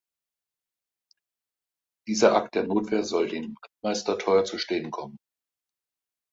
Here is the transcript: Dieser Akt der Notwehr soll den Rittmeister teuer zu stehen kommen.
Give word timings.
Dieser 2.07 2.33
Akt 2.35 2.55
der 2.55 2.63
Notwehr 2.65 3.03
soll 3.03 3.27
den 3.27 3.53
Rittmeister 3.63 4.17
teuer 4.17 4.45
zu 4.45 4.57
stehen 4.57 4.89
kommen. 4.89 5.19